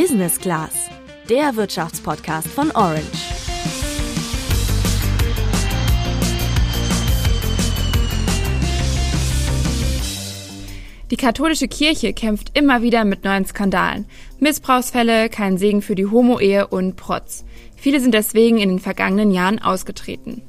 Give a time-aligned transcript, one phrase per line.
[0.00, 0.88] Business Class,
[1.28, 3.02] der Wirtschaftspodcast von Orange.
[11.10, 14.06] Die katholische Kirche kämpft immer wieder mit neuen Skandalen.
[14.38, 17.44] Missbrauchsfälle, kein Segen für die Homo-Ehe und Protz.
[17.74, 20.42] Viele sind deswegen in den vergangenen Jahren ausgetreten.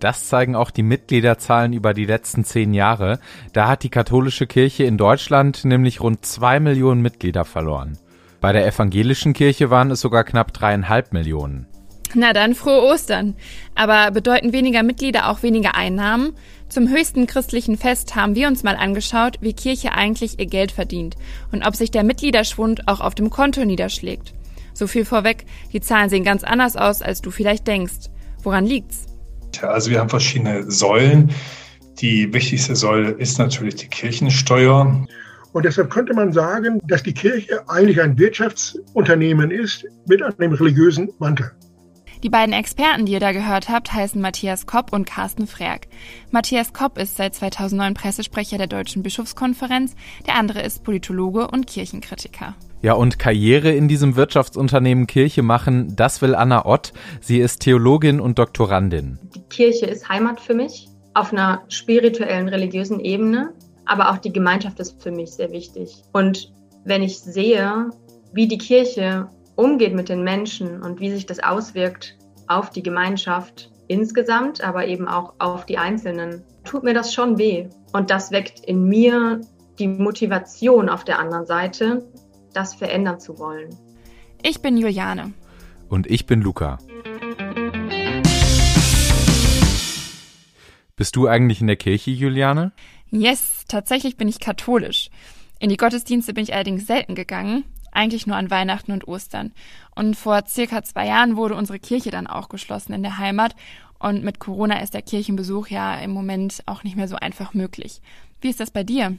[0.00, 3.20] Das zeigen auch die Mitgliederzahlen über die letzten zehn Jahre.
[3.52, 7.98] Da hat die katholische Kirche in Deutschland nämlich rund zwei Millionen Mitglieder verloren.
[8.44, 11.66] Bei der evangelischen Kirche waren es sogar knapp dreieinhalb Millionen.
[12.12, 13.36] Na dann frohe Ostern.
[13.74, 16.34] Aber bedeuten weniger Mitglieder auch weniger Einnahmen?
[16.68, 21.16] Zum höchsten christlichen Fest haben wir uns mal angeschaut, wie Kirche eigentlich ihr Geld verdient
[21.52, 24.34] und ob sich der Mitgliederschwund auch auf dem Konto niederschlägt.
[24.74, 28.10] So viel vorweg, die Zahlen sehen ganz anders aus, als du vielleicht denkst.
[28.42, 29.06] Woran liegt's?
[29.62, 31.30] Also wir haben verschiedene Säulen.
[31.98, 35.06] Die wichtigste Säule ist natürlich die Kirchensteuer.
[35.54, 41.10] Und deshalb könnte man sagen, dass die Kirche eigentlich ein Wirtschaftsunternehmen ist mit einem religiösen
[41.20, 41.52] Mantel.
[42.24, 45.86] Die beiden Experten, die ihr da gehört habt, heißen Matthias Kopp und Carsten Frerk.
[46.32, 49.94] Matthias Kopp ist seit 2009 Pressesprecher der Deutschen Bischofskonferenz,
[50.26, 52.56] der andere ist Politologe und Kirchenkritiker.
[52.82, 56.92] Ja, und Karriere in diesem Wirtschaftsunternehmen Kirche machen, das will Anna Ott.
[57.20, 59.20] Sie ist Theologin und Doktorandin.
[59.36, 63.52] Die Kirche ist Heimat für mich auf einer spirituellen, religiösen Ebene,
[63.86, 66.02] aber auch die Gemeinschaft ist für mich sehr wichtig.
[66.12, 66.52] Und
[66.84, 67.90] wenn ich sehe,
[68.32, 73.70] wie die Kirche umgeht mit den Menschen und wie sich das auswirkt auf die Gemeinschaft
[73.88, 77.68] insgesamt, aber eben auch auf die Einzelnen, tut mir das schon weh.
[77.92, 79.40] Und das weckt in mir
[79.78, 82.06] die Motivation auf der anderen Seite,
[82.52, 83.70] das verändern zu wollen.
[84.42, 85.32] Ich bin Juliane.
[85.88, 86.78] Und ich bin Luca.
[90.96, 92.70] Bist du eigentlich in der Kirche, Juliane?
[93.10, 95.10] Yes, tatsächlich bin ich katholisch.
[95.58, 99.52] In die Gottesdienste bin ich allerdings selten gegangen, eigentlich nur an Weihnachten und Ostern.
[99.96, 103.56] Und vor circa zwei Jahren wurde unsere Kirche dann auch geschlossen in der Heimat.
[103.98, 108.00] Und mit Corona ist der Kirchenbesuch ja im Moment auch nicht mehr so einfach möglich.
[108.40, 109.18] Wie ist das bei dir?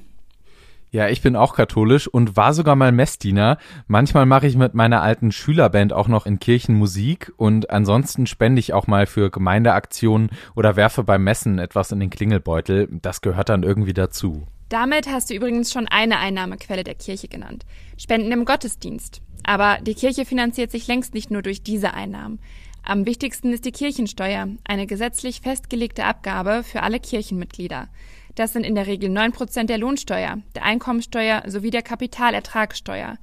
[0.95, 3.57] Ja, ich bin auch katholisch und war sogar mal Messdiener.
[3.85, 8.61] Manchmal mache ich mit meiner alten Schülerband auch noch in Kirchen Musik und ansonsten spende
[8.61, 12.88] ich auch mal für Gemeindeaktionen oder werfe beim Messen etwas in den Klingelbeutel.
[13.01, 14.47] Das gehört dann irgendwie dazu.
[14.69, 17.66] Damit hast du übrigens schon eine Einnahmequelle der Kirche genannt.
[17.97, 19.22] Spenden im Gottesdienst.
[19.44, 22.39] Aber die Kirche finanziert sich längst nicht nur durch diese Einnahmen.
[22.84, 27.89] Am wichtigsten ist die Kirchensteuer, eine gesetzlich festgelegte Abgabe für alle Kirchenmitglieder.
[28.35, 33.18] Das sind in der Regel neun Prozent der Lohnsteuer, der Einkommensteuer sowie der Kapitalertragssteuer.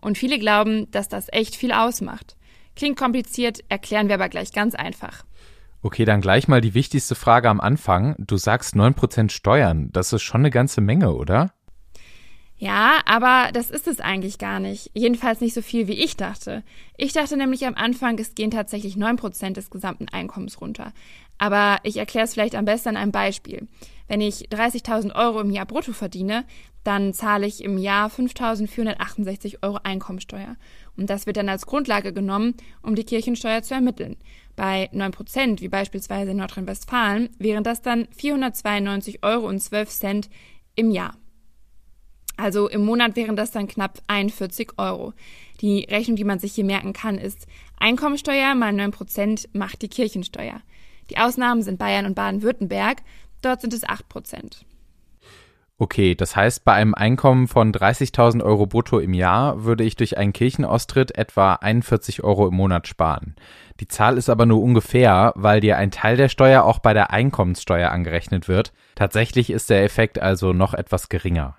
[0.00, 2.36] Und viele glauben, dass das echt viel ausmacht.
[2.76, 5.24] Klingt kompliziert, erklären wir aber gleich ganz einfach.
[5.80, 8.14] Okay, dann gleich mal die wichtigste Frage am Anfang.
[8.18, 9.90] Du sagst 9% Steuern.
[9.92, 11.52] Das ist schon eine ganze Menge, oder?
[12.60, 14.90] Ja, aber das ist es eigentlich gar nicht.
[14.92, 16.64] Jedenfalls nicht so viel, wie ich dachte.
[16.96, 20.92] Ich dachte nämlich am Anfang, es gehen tatsächlich 9% des gesamten Einkommens runter.
[21.38, 23.68] Aber ich erkläre es vielleicht am besten an einem Beispiel.
[24.08, 26.44] Wenn ich 30.000 Euro im Jahr brutto verdiene,
[26.82, 30.56] dann zahle ich im Jahr 5.468 Euro Einkommensteuer.
[30.96, 34.16] Und das wird dann als Grundlage genommen, um die Kirchensteuer zu ermitteln.
[34.56, 39.52] Bei 9 Prozent, wie beispielsweise in Nordrhein-Westfalen, wären das dann 492,12 Euro
[40.74, 41.14] im Jahr.
[42.38, 45.12] Also im Monat wären das dann knapp 41 Euro.
[45.60, 47.48] Die Rechnung, die man sich hier merken kann, ist
[47.80, 50.60] Einkommensteuer mal 9 Prozent macht die Kirchensteuer.
[51.10, 53.02] Die Ausnahmen sind Bayern und Baden-Württemberg.
[53.42, 54.64] Dort sind es 8 Prozent.
[55.80, 60.16] Okay, das heißt, bei einem Einkommen von 30.000 Euro brutto im Jahr würde ich durch
[60.16, 63.34] einen Kirchenaustritt etwa 41 Euro im Monat sparen.
[63.80, 67.10] Die Zahl ist aber nur ungefähr, weil dir ein Teil der Steuer auch bei der
[67.10, 68.72] Einkommenssteuer angerechnet wird.
[68.94, 71.57] Tatsächlich ist der Effekt also noch etwas geringer.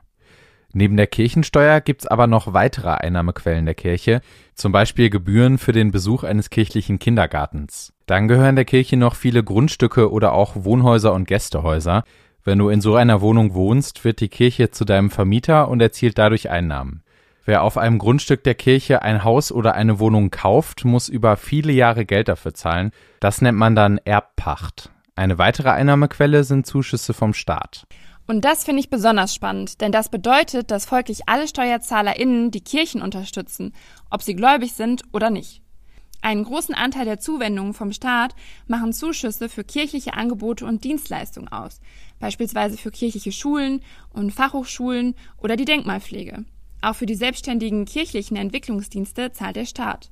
[0.71, 4.21] Neben der Kirchensteuer gibt's aber noch weitere Einnahmequellen der Kirche,
[4.53, 7.93] zum Beispiel Gebühren für den Besuch eines kirchlichen Kindergartens.
[8.05, 12.03] Dann gehören der Kirche noch viele Grundstücke oder auch Wohnhäuser und Gästehäuser.
[12.43, 16.17] Wenn du in so einer Wohnung wohnst, wird die Kirche zu deinem Vermieter und erzielt
[16.17, 17.03] dadurch Einnahmen.
[17.45, 21.71] Wer auf einem Grundstück der Kirche ein Haus oder eine Wohnung kauft, muss über viele
[21.71, 22.91] Jahre Geld dafür zahlen.
[23.19, 24.91] Das nennt man dann Erbpacht.
[25.15, 27.87] Eine weitere Einnahmequelle sind Zuschüsse vom Staat.
[28.29, 33.01] Und das finde ich besonders spannend, denn das bedeutet, dass folglich alle SteuerzahlerInnen die Kirchen
[33.01, 33.73] unterstützen,
[34.11, 35.63] ob sie gläubig sind oder nicht.
[36.21, 38.35] Einen großen Anteil der Zuwendungen vom Staat
[38.67, 41.81] machen Zuschüsse für kirchliche Angebote und Dienstleistungen aus,
[42.19, 43.81] beispielsweise für kirchliche Schulen
[44.13, 46.45] und Fachhochschulen oder die Denkmalpflege.
[46.83, 50.11] Auch für die selbstständigen kirchlichen Entwicklungsdienste zahlt der Staat.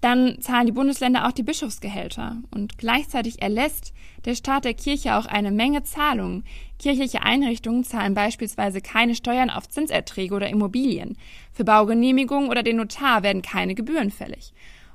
[0.00, 2.36] Dann zahlen die Bundesländer auch die Bischofsgehälter.
[2.50, 3.92] Und gleichzeitig erlässt
[4.24, 6.44] der Staat der Kirche auch eine Menge Zahlungen.
[6.78, 11.16] Kirchliche Einrichtungen zahlen beispielsweise keine Steuern auf Zinserträge oder Immobilien.
[11.52, 14.52] Für Baugenehmigungen oder den Notar werden keine Gebühren fällig.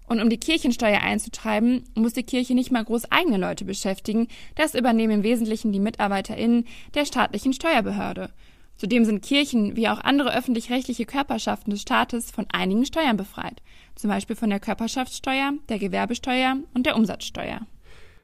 [0.07, 4.27] Und um die Kirchensteuer einzutreiben, muss die Kirche nicht mal groß eigene Leute beschäftigen.
[4.55, 8.29] Das übernehmen im Wesentlichen die MitarbeiterInnen der staatlichen Steuerbehörde.
[8.75, 13.61] Zudem sind Kirchen wie auch andere öffentlich-rechtliche Körperschaften des Staates von einigen Steuern befreit,
[14.01, 17.61] zum Beispiel von der Körperschaftssteuer, der Gewerbesteuer und der Umsatzsteuer.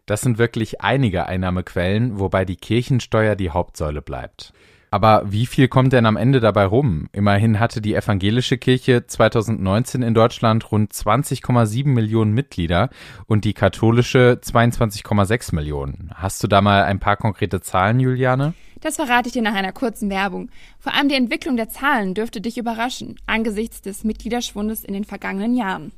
[0.07, 4.53] Das sind wirklich einige Einnahmequellen, wobei die Kirchensteuer die Hauptsäule bleibt.
[4.89, 7.09] Aber wie viel kommt denn am Ende dabei rum?
[7.11, 12.89] Immerhin hatte die evangelische Kirche 2019 in Deutschland rund 20,7 Millionen Mitglieder
[13.25, 16.11] und die katholische 22,6 Millionen.
[16.15, 18.53] Hast du da mal ein paar konkrete Zahlen, Juliane?
[18.79, 20.49] Das verrate ich dir nach einer kurzen Werbung.
[20.79, 25.55] Vor allem die Entwicklung der Zahlen dürfte dich überraschen, angesichts des Mitgliederschwundes in den vergangenen
[25.55, 25.91] Jahren.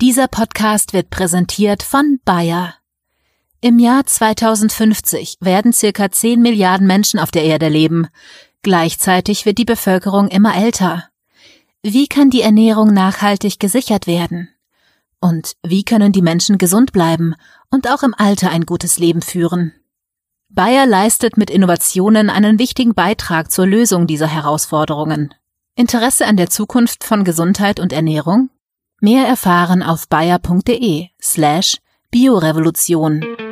[0.00, 2.77] Dieser Podcast wird präsentiert von Bayer.
[3.60, 8.06] Im Jahr 2050 werden circa 10 Milliarden Menschen auf der Erde leben.
[8.62, 11.08] Gleichzeitig wird die Bevölkerung immer älter.
[11.82, 14.48] Wie kann die Ernährung nachhaltig gesichert werden?
[15.20, 17.34] Und wie können die Menschen gesund bleiben
[17.68, 19.72] und auch im Alter ein gutes Leben führen?
[20.48, 25.34] Bayer leistet mit Innovationen einen wichtigen Beitrag zur Lösung dieser Herausforderungen.
[25.74, 28.50] Interesse an der Zukunft von Gesundheit und Ernährung?
[29.00, 31.78] Mehr erfahren auf bayer.de slash
[32.10, 33.47] Biorevolution.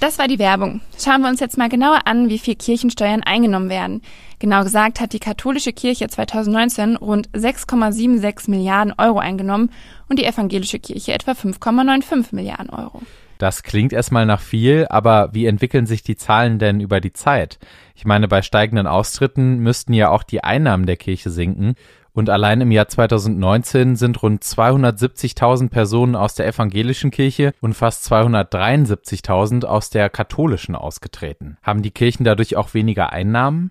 [0.00, 0.80] Das war die Werbung.
[0.96, 4.02] Schauen wir uns jetzt mal genauer an, wie viel Kirchensteuern eingenommen werden.
[4.38, 9.70] Genau gesagt hat die katholische Kirche 2019 rund 6,76 Milliarden Euro eingenommen
[10.08, 13.02] und die evangelische Kirche etwa 5,95 Milliarden Euro.
[13.38, 17.58] Das klingt erstmal nach viel, aber wie entwickeln sich die Zahlen denn über die Zeit?
[17.94, 21.74] Ich meine, bei steigenden Austritten müssten ja auch die Einnahmen der Kirche sinken.
[22.18, 28.10] Und allein im Jahr 2019 sind rund 270.000 Personen aus der evangelischen Kirche und fast
[28.12, 31.58] 273.000 aus der katholischen ausgetreten.
[31.62, 33.70] Haben die Kirchen dadurch auch weniger Einnahmen?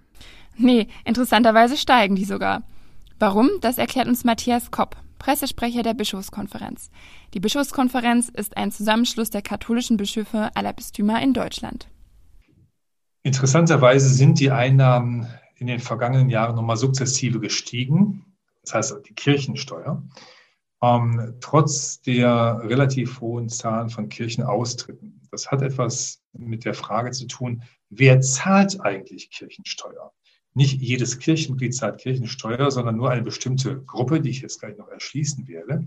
[0.56, 2.64] Nee, interessanterweise steigen die sogar.
[3.20, 3.50] Warum?
[3.60, 4.96] Das erklärt uns Matthias Kopp.
[5.20, 6.90] Pressesprecher der Bischofskonferenz.
[7.34, 11.90] Die Bischofskonferenz ist ein Zusammenschluss der katholischen Bischöfe aller Bistümer in Deutschland.
[13.24, 15.28] Interessanterweise sind die Einnahmen
[15.58, 18.24] in den vergangenen Jahren nochmal sukzessive gestiegen,
[18.68, 20.04] das heißt die Kirchensteuer,
[20.82, 25.22] ähm, trotz der relativ hohen Zahlen von Kirchenaustritten.
[25.32, 30.14] Das hat etwas mit der Frage zu tun, wer zahlt eigentlich Kirchensteuer?
[30.58, 34.88] nicht jedes Kirchenmitglied zahlt Kirchensteuer, sondern nur eine bestimmte Gruppe, die ich jetzt gleich noch
[34.88, 35.86] erschließen werde.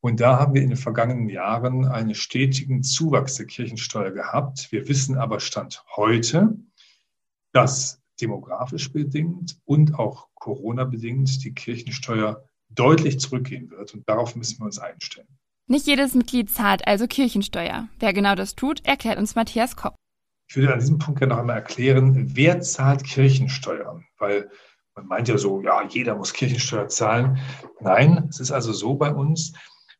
[0.00, 4.70] Und da haben wir in den vergangenen Jahren einen stetigen Zuwachs der Kirchensteuer gehabt.
[4.70, 6.54] Wir wissen aber Stand heute,
[7.52, 13.94] dass demografisch bedingt und auch Corona bedingt die Kirchensteuer deutlich zurückgehen wird.
[13.94, 15.28] Und darauf müssen wir uns einstellen.
[15.66, 17.88] Nicht jedes Mitglied zahlt also Kirchensteuer.
[17.98, 19.94] Wer genau das tut, erklärt uns Matthias Kopp.
[20.48, 24.02] Ich würde an diesem Punkt gerne noch einmal erklären, wer zahlt Kirchensteuer?
[24.18, 24.50] Weil
[24.94, 27.38] man meint ja so, ja, jeder muss Kirchensteuer zahlen.
[27.80, 29.54] Nein, es ist also so bei uns,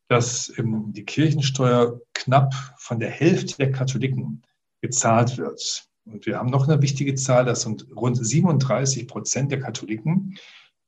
[0.07, 4.43] dass ähm, die Kirchensteuer knapp von der Hälfte der Katholiken
[4.81, 5.87] gezahlt wird.
[6.05, 10.37] Und wir haben noch eine wichtige Zahl, das sind rund 37 Prozent der Katholiken,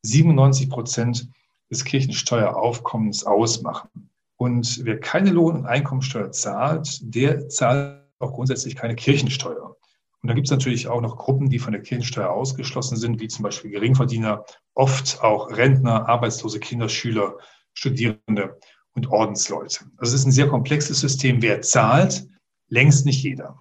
[0.03, 1.29] 97 Prozent
[1.71, 4.09] des Kirchensteueraufkommens ausmachen.
[4.37, 9.75] Und wer keine Lohn- und Einkommensteuer zahlt, der zahlt auch grundsätzlich keine Kirchensteuer.
[10.21, 13.27] Und dann gibt es natürlich auch noch Gruppen, die von der Kirchensteuer ausgeschlossen sind, wie
[13.27, 17.37] zum Beispiel Geringverdiener, oft auch Rentner, arbeitslose Kinder, Schüler,
[17.73, 18.59] Studierende
[18.93, 19.85] und Ordensleute.
[19.97, 21.41] Also es ist ein sehr komplexes System.
[21.41, 22.27] Wer zahlt?
[22.69, 23.57] Längst nicht jeder.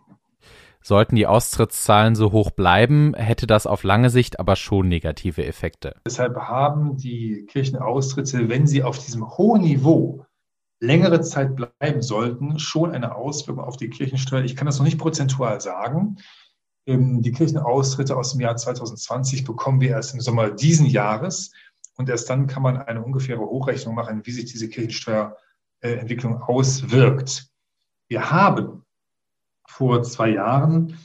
[0.87, 5.97] Sollten die Austrittszahlen so hoch bleiben, hätte das auf lange Sicht aber schon negative Effekte.
[6.07, 10.25] Deshalb haben die Kirchenaustritte, wenn sie auf diesem hohen Niveau
[10.79, 14.45] längere Zeit bleiben sollten, schon eine Auswirkung auf die Kirchensteuer.
[14.45, 16.19] Ich kann das noch nicht prozentual sagen.
[16.87, 21.51] Ähm, die Kirchenaustritte aus dem Jahr 2020 bekommen wir erst im Sommer diesen Jahres.
[21.97, 27.49] Und erst dann kann man eine ungefähre Hochrechnung machen, wie sich diese Kirchensteuerentwicklung auswirkt.
[28.07, 28.86] Wir haben
[29.77, 30.97] vor zwei Jahren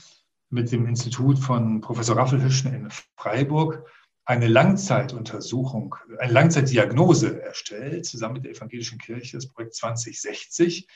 [0.50, 2.88] mit dem Institut von Professor Raffelhüschen in
[3.18, 3.86] Freiburg
[4.24, 10.88] eine Langzeituntersuchung, eine Langzeitdiagnose erstellt, zusammen mit der Evangelischen Kirche, das Projekt 2060,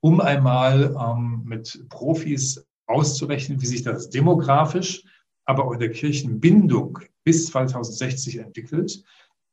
[0.00, 5.04] um einmal ähm, mit Profis auszurechnen, wie sich das demografisch,
[5.44, 9.04] aber auch in der Kirchenbindung bis 2060 entwickelt.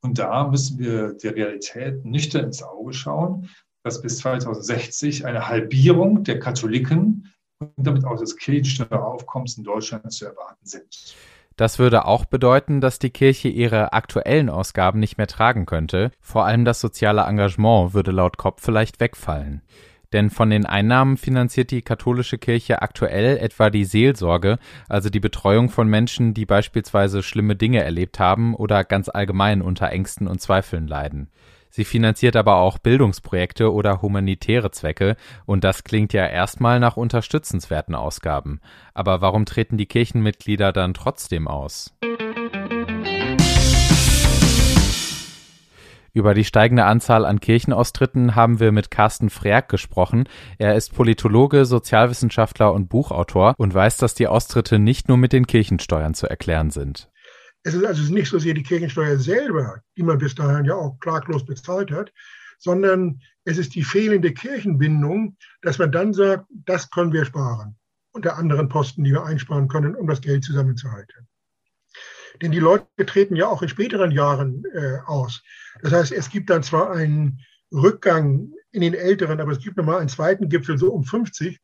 [0.01, 3.50] Und da müssen wir der Realität nüchtern ins Auge schauen,
[3.84, 10.25] dass bis 2060 eine Halbierung der Katholiken und damit auch des Kirchensteueraufkommens in Deutschland zu
[10.25, 11.15] erwarten sind.
[11.58, 16.46] Das würde auch bedeuten, dass die Kirche ihre aktuellen Ausgaben nicht mehr tragen könnte, vor
[16.46, 19.62] allem das soziale Engagement würde laut Kopp vielleicht wegfallen.
[20.13, 24.58] Denn von den Einnahmen finanziert die katholische Kirche aktuell etwa die Seelsorge,
[24.89, 29.89] also die Betreuung von Menschen, die beispielsweise schlimme Dinge erlebt haben oder ganz allgemein unter
[29.89, 31.30] Ängsten und Zweifeln leiden.
[31.72, 37.96] Sie finanziert aber auch Bildungsprojekte oder humanitäre Zwecke, und das klingt ja erstmal nach unterstützenswerten
[37.96, 38.60] Ausgaben.
[38.94, 41.96] Aber warum treten die Kirchenmitglieder dann trotzdem aus?
[46.13, 50.25] Über die steigende Anzahl an Kirchenaustritten haben wir mit Carsten Frerk gesprochen.
[50.58, 55.48] Er ist Politologe, Sozialwissenschaftler und Buchautor und weiß, dass die Austritte nicht nur mit den
[55.48, 57.11] Kirchensteuern zu erklären sind.
[57.63, 61.00] Es ist also nicht so sehr die Kirchensteuer selber, die man bis dahin ja auch
[61.00, 62.12] klaglos bezahlt hat,
[62.58, 67.75] sondern es ist die fehlende Kirchenbindung, dass man dann sagt, das können wir sparen.
[68.13, 71.27] Unter anderen Posten, die wir einsparen können, um das Geld zusammenzuhalten.
[72.41, 75.44] Denn die Leute treten ja auch in späteren Jahren äh, aus.
[75.82, 77.39] Das heißt, es gibt dann zwar einen
[77.74, 81.60] Rückgang in den älteren, aber es gibt nochmal einen zweiten Gipfel so um 50.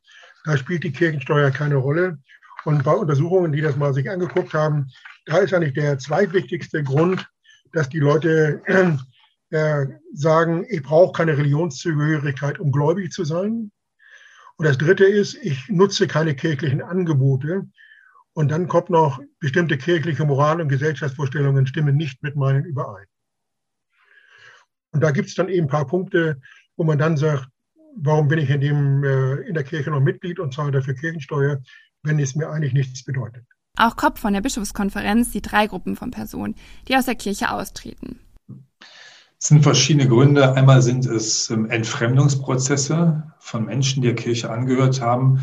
[0.46, 2.20] Da spielt die Kirchensteuer keine Rolle.
[2.67, 4.91] Und bei Untersuchungen, die das mal sich angeguckt haben,
[5.25, 7.25] da ist eigentlich der zweitwichtigste Grund,
[7.71, 8.62] dass die Leute
[9.51, 13.71] äh, sagen, ich brauche keine Religionszugehörigkeit, um gläubig zu sein.
[14.57, 17.69] Und das Dritte ist, ich nutze keine kirchlichen Angebote.
[18.33, 23.05] Und dann kommt noch, bestimmte kirchliche Moral- und Gesellschaftsvorstellungen stimmen nicht mit meinen überein.
[24.91, 26.41] Und da gibt es dann eben ein paar Punkte,
[26.75, 27.47] wo man dann sagt,
[27.95, 31.62] warum bin ich in, dem, äh, in der Kirche noch Mitglied und zahle dafür Kirchensteuer,
[32.04, 33.46] wenn es mir eigentlich nichts bedeutet.
[33.77, 36.56] Auch Kopp von der Bischofskonferenz sieht drei Gruppen von Personen,
[36.88, 38.20] die aus der Kirche austreten.
[39.39, 40.56] Es sind verschiedene Gründe.
[40.56, 45.39] Einmal sind es ähm, Entfremdungsprozesse von Menschen, die der Kirche angehört haben,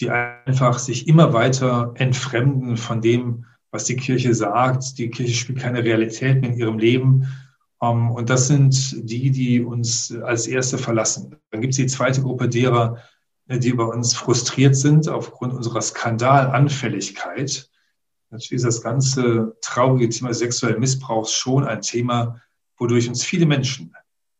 [0.00, 4.98] die einfach sich immer weiter entfremden von dem, was die Kirche sagt.
[4.98, 7.28] Die Kirche spielt keine Realität mehr in ihrem Leben.
[7.80, 11.36] Ähm, und das sind die, die uns als Erste verlassen.
[11.52, 12.98] Dann gibt es die zweite Gruppe derer,
[13.48, 17.70] die bei uns frustriert sind aufgrund unserer Skandalanfälligkeit.
[18.30, 22.42] Natürlich ist das ganze traurige Thema sexuellen Missbrauchs schon ein Thema,
[22.76, 23.94] wodurch uns viele Menschen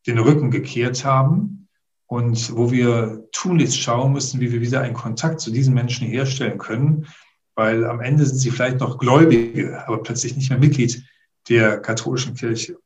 [0.07, 1.69] den Rücken gekehrt haben
[2.07, 6.59] und wo wir tunlichst schauen müssen, wie wir wieder einen Kontakt zu diesen Menschen herstellen
[6.59, 7.07] können,
[7.55, 11.03] weil am Ende sind sie vielleicht noch Gläubige, aber plötzlich nicht mehr Mitglied
[11.49, 12.79] der katholischen Kirche.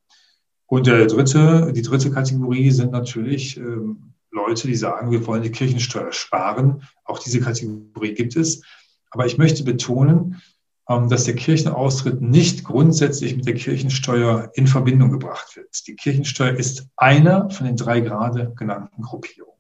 [0.67, 5.53] Und der dritte, die dritte Kategorie sind natürlich ähm, Leute, die sagen, wir wollen die
[5.53, 6.83] Kirchensteuer sparen.
[7.05, 8.63] Auch diese Kategorie gibt es.
[9.11, 10.43] Aber ich möchte betonen,
[10.89, 15.87] ähm, dass der Kirchenaustritt nicht grundsätzlich mit der Kirchensteuer in Verbindung gebracht wird.
[15.87, 19.53] Die Kirchensteuer ist einer von den drei gerade genannten Gruppierungen.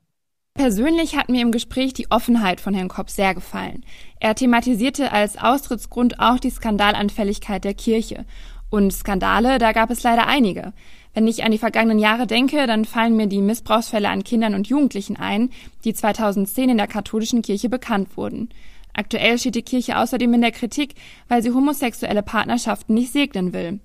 [0.55, 3.85] Persönlich hat mir im Gespräch die Offenheit von Herrn Kopp sehr gefallen.
[4.21, 8.27] Er thematisierte als Austrittsgrund auch die Skandalanfälligkeit der Kirche.
[8.73, 10.73] Und Skandale, da gab es leider einige.
[11.13, 14.67] Wenn ich an die vergangenen Jahre denke, dann fallen mir die Missbrauchsfälle an Kindern und
[14.67, 15.51] Jugendlichen ein,
[15.85, 18.49] die 2010 in der katholischen Kirche bekannt wurden.
[18.95, 20.95] Aktuell steht die Kirche außerdem in der Kritik,
[21.29, 23.79] weil sie homosexuelle Partnerschaften nicht segnen will.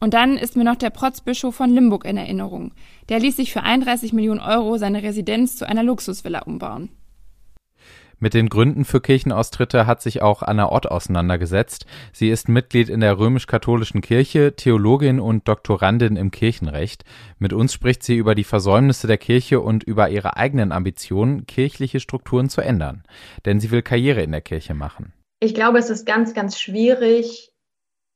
[0.00, 2.72] Und dann ist mir noch der Protzbischof von Limburg in Erinnerung.
[3.10, 6.88] Der ließ sich für 31 Millionen Euro seine Residenz zu einer Luxusvilla umbauen.
[8.22, 11.86] Mit den Gründen für Kirchenaustritte hat sich auch Anna Ott auseinandergesetzt.
[12.12, 17.04] Sie ist Mitglied in der römisch-katholischen Kirche, Theologin und Doktorandin im Kirchenrecht.
[17.38, 21.98] Mit uns spricht sie über die Versäumnisse der Kirche und über ihre eigenen Ambitionen, kirchliche
[21.98, 23.04] Strukturen zu ändern.
[23.46, 25.14] Denn sie will Karriere in der Kirche machen.
[25.38, 27.54] Ich glaube, es ist ganz, ganz schwierig,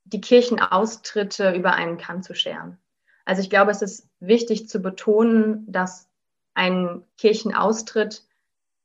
[0.04, 2.76] die Kirchenaustritte über einen Kamm zu scheren.
[3.25, 6.11] Also ich glaube, es ist wichtig zu betonen, dass
[6.52, 8.26] ein Kirchenaustritt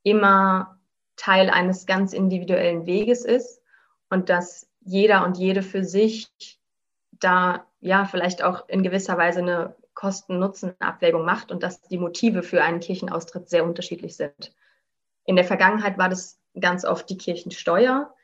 [0.02, 0.79] immer
[1.20, 3.60] Teil eines ganz individuellen Weges ist
[4.08, 6.30] und dass jeder und jede für sich
[7.12, 12.64] da ja vielleicht auch in gewisser Weise eine Kosten-Nutzen-Abwägung macht und dass die Motive für
[12.64, 14.54] einen Kirchenaustritt sehr unterschiedlich sind.
[15.26, 18.14] In der Vergangenheit war das ganz oft die Kirchensteuer.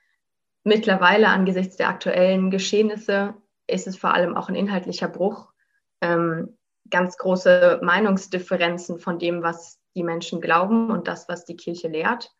[0.64, 3.34] Mittlerweile angesichts der aktuellen Geschehnisse
[3.66, 5.52] ist es vor allem auch ein inhaltlicher Bruch.
[6.00, 6.56] Ähm,
[6.88, 12.32] ganz große Meinungsdifferenzen von dem, was die Menschen glauben und das, was die Kirche lehrt.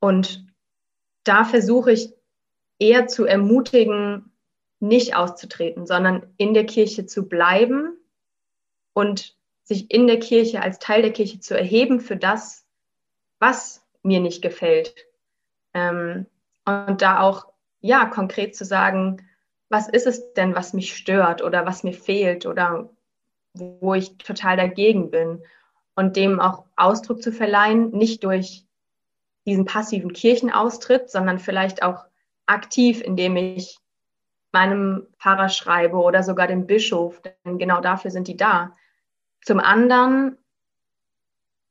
[0.00, 0.46] Und
[1.24, 2.12] da versuche ich
[2.78, 4.32] eher zu ermutigen,
[4.80, 7.96] nicht auszutreten, sondern in der Kirche zu bleiben
[8.92, 12.66] und sich in der Kirche als Teil der Kirche zu erheben für das,
[13.38, 14.94] was mir nicht gefällt.
[15.74, 16.26] Ähm,
[16.64, 17.46] und da auch,
[17.80, 19.26] ja, konkret zu sagen,
[19.68, 22.90] was ist es denn, was mich stört oder was mir fehlt oder
[23.54, 25.42] wo ich total dagegen bin.
[25.94, 28.65] Und dem auch Ausdruck zu verleihen, nicht durch
[29.46, 32.04] diesen passiven Kirchenaustritt, sondern vielleicht auch
[32.46, 33.78] aktiv, indem ich
[34.52, 38.72] meinem Pfarrer schreibe oder sogar dem Bischof, denn genau dafür sind die da.
[39.42, 40.38] Zum anderen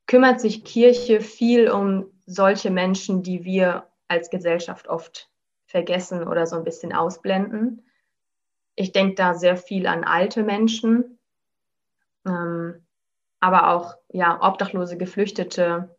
[0.07, 5.29] kümmert sich Kirche viel um solche Menschen, die wir als Gesellschaft oft
[5.65, 7.89] vergessen oder so ein bisschen ausblenden.
[8.75, 11.19] Ich denke da sehr viel an alte Menschen,
[12.25, 12.85] ähm,
[13.39, 15.95] aber auch ja, obdachlose Geflüchtete,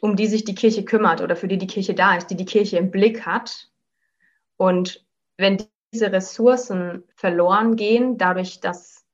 [0.00, 2.44] um die sich die Kirche kümmert oder für die die Kirche da ist, die die
[2.44, 3.68] Kirche im Blick hat.
[4.56, 5.04] Und
[5.36, 9.04] wenn diese Ressourcen verloren gehen, dadurch, dass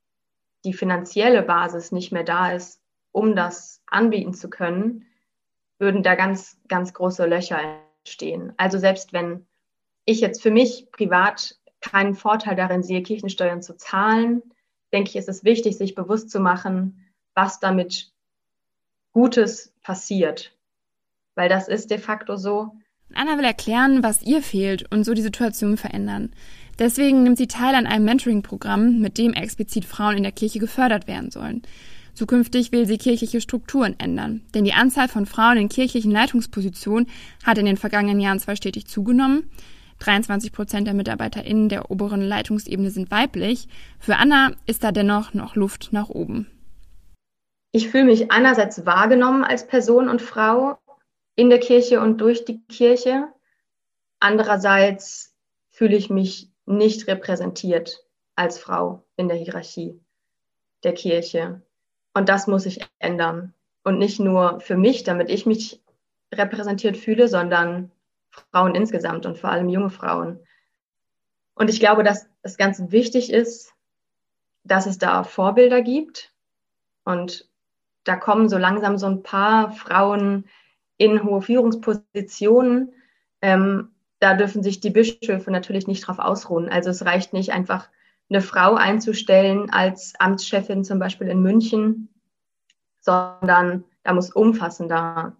[0.64, 2.82] die finanzielle Basis nicht mehr da ist,
[3.12, 5.06] um das anbieten zu können,
[5.78, 7.60] würden da ganz, ganz große Löcher
[8.04, 8.52] entstehen.
[8.56, 9.46] Also selbst wenn
[10.04, 14.42] ich jetzt für mich privat keinen Vorteil darin sehe, Kirchensteuern zu zahlen,
[14.92, 18.12] denke ich, ist es wichtig, sich bewusst zu machen, was damit
[19.16, 20.52] Gutes passiert.
[21.36, 22.72] Weil das ist de facto so.
[23.14, 26.34] Anna will erklären, was ihr fehlt und so die Situation verändern.
[26.78, 31.06] Deswegen nimmt sie teil an einem Mentoring-Programm, mit dem explizit Frauen in der Kirche gefördert
[31.06, 31.62] werden sollen.
[32.12, 37.08] Zukünftig will sie kirchliche Strukturen ändern, denn die Anzahl von Frauen in kirchlichen Leitungspositionen
[37.42, 39.48] hat in den vergangenen Jahren zwar stetig zugenommen,
[40.00, 43.66] 23 Prozent der MitarbeiterInnen der oberen Leitungsebene sind weiblich.
[43.98, 46.48] Für Anna ist da dennoch noch Luft nach oben.
[47.72, 50.78] Ich fühle mich einerseits wahrgenommen als Person und Frau
[51.34, 53.28] in der Kirche und durch die Kirche.
[54.18, 55.34] Andererseits
[55.70, 58.04] fühle ich mich nicht repräsentiert
[58.34, 60.00] als Frau in der Hierarchie
[60.82, 61.62] der Kirche.
[62.14, 63.54] Und das muss sich ändern.
[63.84, 65.82] Und nicht nur für mich, damit ich mich
[66.32, 67.92] repräsentiert fühle, sondern
[68.30, 70.40] Frauen insgesamt und vor allem junge Frauen.
[71.54, 73.72] Und ich glaube, dass es ganz wichtig ist,
[74.64, 76.32] dass es da Vorbilder gibt.
[77.04, 77.48] Und
[78.06, 80.44] da kommen so langsam so ein paar Frauen
[80.96, 82.94] in hohe Führungspositionen.
[83.42, 86.68] Ähm, da dürfen sich die Bischöfe natürlich nicht drauf ausruhen.
[86.68, 87.88] Also es reicht nicht einfach
[88.30, 92.08] eine Frau einzustellen als Amtschefin zum Beispiel in München,
[93.00, 95.36] sondern da muss umfassender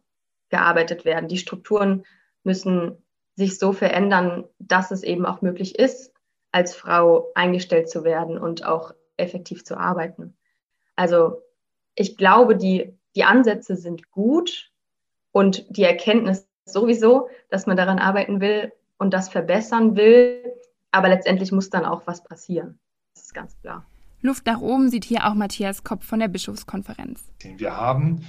[0.49, 1.29] gearbeitet werden.
[1.29, 2.05] Die Strukturen
[2.43, 3.03] müssen
[3.37, 6.13] sich so verändern, dass es eben auch möglich ist,
[6.51, 10.37] als Frau eingestellt zu werden und auch effektiv zu arbeiten.
[10.97, 11.43] Also
[11.97, 14.71] ich glaube, die, die Ansätze sind gut
[15.33, 20.43] und die Erkenntnis sowieso, dass man daran arbeiten will und das verbessern will,
[20.93, 22.79] aber letztendlich muss dann auch was passieren.
[23.15, 23.85] Das ist ganz klar.
[24.21, 27.25] Luft nach oben sieht hier auch Matthias Kopf von der Bischofskonferenz.
[27.43, 28.25] Wir haben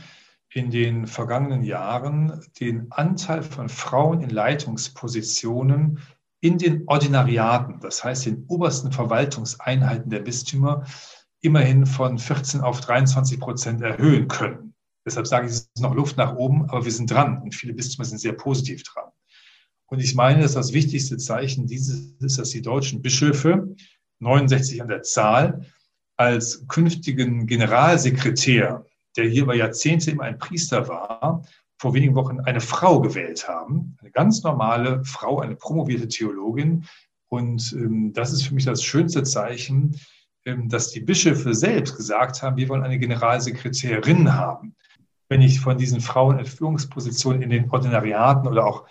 [0.53, 5.99] in den vergangenen Jahren den Anteil von Frauen in Leitungspositionen
[6.39, 10.85] in den Ordinariaten, das heißt den obersten Verwaltungseinheiten der Bistümer,
[11.41, 14.73] immerhin von 14 auf 23 Prozent erhöhen können.
[15.05, 17.73] Deshalb sage ich, es ist noch Luft nach oben, aber wir sind dran und viele
[17.73, 19.09] Bistümer sind sehr positiv dran.
[19.85, 23.75] Und ich meine, dass das wichtigste Zeichen dieses ist, dass die deutschen Bischöfe,
[24.19, 25.65] 69 an der Zahl,
[26.17, 28.85] als künftigen Generalsekretär
[29.17, 31.43] der hier über Jahrzehnte immer ein Priester war,
[31.79, 33.97] vor wenigen Wochen eine Frau gewählt haben.
[33.99, 36.85] Eine ganz normale Frau, eine promovierte Theologin.
[37.29, 39.99] Und ähm, das ist für mich das schönste Zeichen,
[40.55, 44.75] dass die Bischöfe selbst gesagt haben, wir wollen eine Generalsekretärin haben.
[45.29, 48.85] Wenn ich von diesen Frauen in Führungspositionen in den Ordinariaten oder auch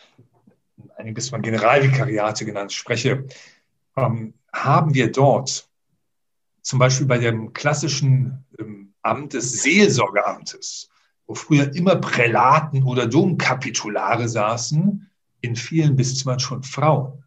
[0.96, 3.26] einiges von Generalvikariate genannt spreche,
[3.96, 5.68] ähm, haben wir dort
[6.62, 10.90] zum Beispiel bei dem klassischen ähm, Amt des Seelsorgeamtes,
[11.26, 15.08] wo früher immer Prälaten oder Domkapitulare saßen,
[15.40, 17.24] in vielen Bistümern schon Frauen.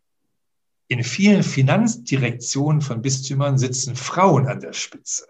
[0.92, 5.28] In vielen Finanzdirektionen von Bistümern sitzen Frauen an der Spitze.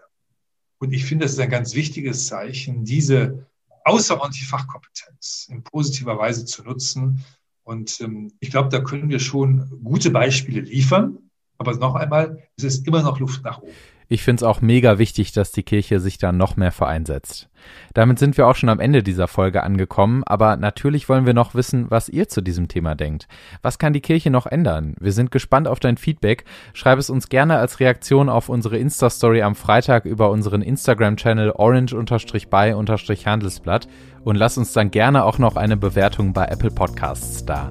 [0.78, 3.46] Und ich finde, das ist ein ganz wichtiges Zeichen, diese
[3.84, 7.22] außerordentliche Fachkompetenz in positiver Weise zu nutzen.
[7.62, 11.18] Und ähm, ich glaube, da können wir schon gute Beispiele liefern.
[11.58, 13.74] Aber noch einmal, es ist immer noch Luft nach oben.
[14.12, 17.48] Ich finde es auch mega wichtig, dass die Kirche sich da noch mehr vereinsetzt.
[17.94, 21.54] Damit sind wir auch schon am Ende dieser Folge angekommen, aber natürlich wollen wir noch
[21.54, 23.28] wissen, was ihr zu diesem Thema denkt.
[23.62, 24.96] Was kann die Kirche noch ändern?
[24.98, 26.42] Wir sind gespannt auf dein Feedback.
[26.72, 33.86] Schreib es uns gerne als Reaktion auf unsere Insta-Story am Freitag über unseren Instagram-Channel orange-by-handelsblatt
[34.24, 37.70] und lass uns dann gerne auch noch eine Bewertung bei Apple Podcasts da.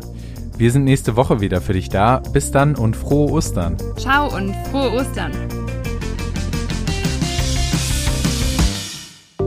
[0.58, 2.22] Wir sind nächste Woche wieder für dich da.
[2.32, 3.76] Bis dann und frohe Ostern.
[3.98, 5.34] Ciao und frohe Ostern.